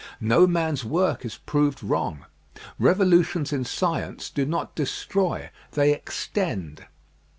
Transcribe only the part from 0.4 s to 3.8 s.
man's work is proved wrong. Revolutions in